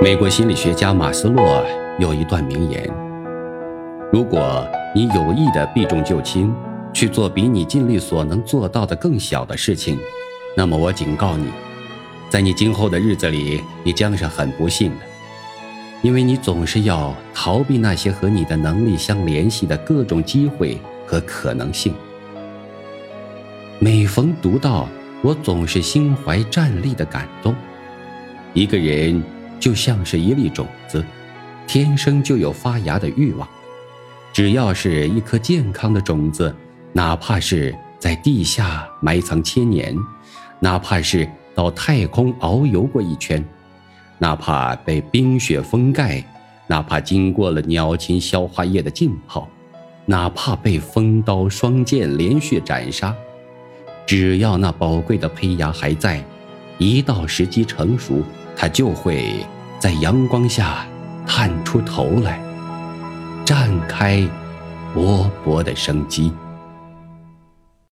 [0.00, 1.66] 美国心理学家马斯洛
[1.98, 2.88] 有一段名言
[4.12, 4.64] ：“如果
[4.94, 6.54] 你有意的避重就轻，
[6.92, 9.98] 去做比你尽力所能做到的更小的事情，
[10.56, 11.46] 那么我警告你，
[12.30, 15.04] 在你今后的日子里，你将是很不幸的，
[16.00, 21.92] 因为你总是要逃避那些和你的能力相联系的各种机会和可能性。
[23.80, 24.88] 每逢读到，
[25.22, 27.52] 我总是心怀战栗的感动。
[28.54, 29.20] 一个人。”
[29.60, 31.04] 就像是一粒种子，
[31.66, 33.48] 天生就有发芽的欲望。
[34.32, 36.54] 只要是一颗健康的种子，
[36.92, 39.96] 哪怕是在地下埋藏千年，
[40.60, 43.44] 哪怕是到太空遨游过一圈，
[44.18, 46.24] 哪怕被冰雪封盖，
[46.68, 49.48] 哪怕经过了鸟禽消化液的浸泡，
[50.06, 53.14] 哪怕被锋刀双剑连续斩杀，
[54.06, 56.24] 只要那宝贵的胚芽还在，
[56.78, 58.22] 一到时机成熟。
[58.60, 59.46] 它就会
[59.78, 60.84] 在阳光下
[61.24, 62.40] 探出头来，
[63.46, 64.28] 绽开
[64.92, 66.32] 勃勃的生机。